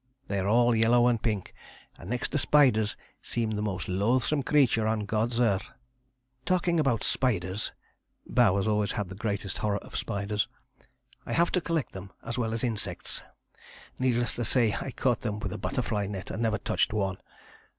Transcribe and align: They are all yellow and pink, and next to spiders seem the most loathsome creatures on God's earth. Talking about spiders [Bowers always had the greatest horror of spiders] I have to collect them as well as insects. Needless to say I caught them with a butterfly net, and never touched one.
They 0.29 0.39
are 0.39 0.47
all 0.47 0.75
yellow 0.75 1.05
and 1.05 1.21
pink, 1.21 1.53
and 1.95 2.09
next 2.09 2.29
to 2.29 2.39
spiders 2.39 2.97
seem 3.21 3.51
the 3.51 3.61
most 3.61 3.87
loathsome 3.87 4.41
creatures 4.41 4.85
on 4.87 5.01
God's 5.05 5.39
earth. 5.39 5.69
Talking 6.43 6.79
about 6.79 7.03
spiders 7.03 7.71
[Bowers 8.25 8.67
always 8.67 8.93
had 8.93 9.09
the 9.09 9.13
greatest 9.15 9.59
horror 9.59 9.77
of 9.77 9.95
spiders] 9.95 10.47
I 11.23 11.33
have 11.33 11.51
to 11.51 11.61
collect 11.61 11.91
them 11.93 12.11
as 12.23 12.35
well 12.35 12.51
as 12.51 12.63
insects. 12.63 13.21
Needless 13.99 14.33
to 14.33 14.43
say 14.43 14.73
I 14.81 14.89
caught 14.89 15.21
them 15.21 15.37
with 15.39 15.53
a 15.53 15.59
butterfly 15.59 16.07
net, 16.07 16.31
and 16.31 16.41
never 16.41 16.57
touched 16.57 16.93
one. 16.93 17.17